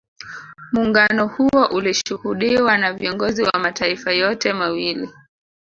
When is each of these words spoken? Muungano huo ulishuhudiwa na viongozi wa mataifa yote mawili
Muungano 0.71 1.27
huo 1.27 1.65
ulishuhudiwa 1.65 2.77
na 2.77 2.93
viongozi 2.93 3.43
wa 3.43 3.59
mataifa 3.59 4.11
yote 4.11 4.53
mawili 4.53 5.09